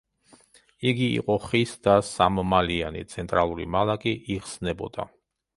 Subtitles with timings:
[0.91, 5.11] იგი იყო ხის და სამმალიანი, ცენტრალური მალა კი იხსნებოდა.